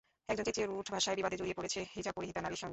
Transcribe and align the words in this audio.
একজন 0.29 0.45
চেঁচিয়ে 0.45 0.67
রূঢ় 0.67 0.89
ভাষায় 0.91 1.15
বিবাদে 1.15 1.37
জড়িয়ে 1.37 1.57
পড়েছে 1.57 1.79
হিজাব 1.95 2.13
পরিহিতা 2.17 2.41
নারীর 2.41 2.57
সঙ্গে। 2.57 2.69